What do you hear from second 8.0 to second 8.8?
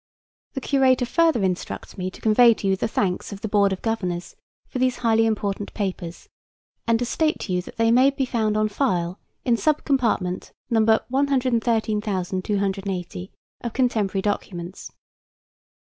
be found on